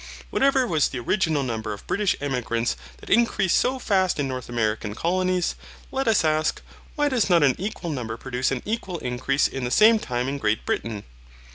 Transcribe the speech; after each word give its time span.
Whatever 0.31 0.65
was 0.65 0.87
the 0.87 0.97
original 0.97 1.43
number 1.43 1.73
of 1.73 1.85
British 1.85 2.15
emigrants 2.19 2.75
that 2.97 3.11
increased 3.11 3.55
so 3.55 3.77
fast 3.77 4.19
in 4.19 4.25
the 4.27 4.31
North 4.33 4.49
American 4.49 4.95
Colonies, 4.95 5.53
let 5.91 6.07
us 6.07 6.25
ask, 6.25 6.59
why 6.95 7.07
does 7.07 7.29
not 7.29 7.43
an 7.43 7.53
equal 7.59 7.91
number 7.91 8.17
produce 8.17 8.49
an 8.49 8.63
equal 8.65 8.97
increase 8.97 9.47
in 9.47 9.63
the 9.63 9.69
same 9.69 9.99
time 9.99 10.27
in 10.27 10.39
Great 10.39 10.65
Britain? 10.65 11.03